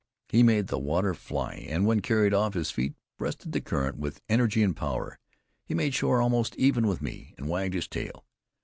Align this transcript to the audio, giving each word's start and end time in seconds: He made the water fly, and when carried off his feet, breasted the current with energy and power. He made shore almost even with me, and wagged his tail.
He 0.29 0.41
made 0.41 0.65
the 0.65 0.79
water 0.79 1.13
fly, 1.13 1.63
and 1.69 1.85
when 1.85 1.99
carried 1.99 2.33
off 2.33 2.55
his 2.55 2.71
feet, 2.71 2.95
breasted 3.19 3.51
the 3.51 3.61
current 3.61 3.99
with 3.99 4.19
energy 4.27 4.63
and 4.63 4.75
power. 4.75 5.19
He 5.63 5.75
made 5.75 5.93
shore 5.93 6.19
almost 6.23 6.55
even 6.55 6.87
with 6.87 7.03
me, 7.03 7.35
and 7.37 7.47
wagged 7.47 7.75
his 7.75 7.87
tail. 7.87 8.25